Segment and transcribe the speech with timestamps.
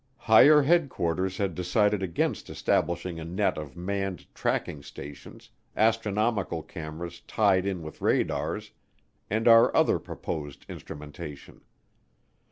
[0.25, 7.67] Higher headquarters had decided against establishing a net of manned tracking stations, astronomical cameras tied
[7.67, 8.71] in with radars,
[9.29, 11.61] and our other proposed instrumentation.